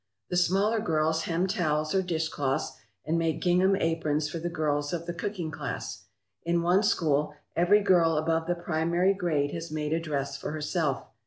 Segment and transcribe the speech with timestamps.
[0.31, 2.71] The smaller girls hem towels or dishcloths
[3.05, 6.05] and make gingham aprons for the girls of the cooking class.
[6.41, 11.05] In one school every girl above the primary grade has made a dress for herself.